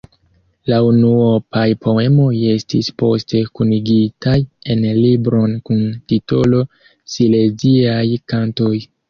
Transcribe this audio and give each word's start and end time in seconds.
La 0.71 0.77
unuopaj 0.85 1.65
poemoj 1.83 2.29
estis 2.53 2.89
poste 3.01 3.41
kunigitaj 3.59 4.33
en 4.77 4.83
libron 5.03 5.55
kun 5.69 5.85
titolo 6.15 6.65
"Sileziaj 7.19 8.03
kantoj". 8.35 8.75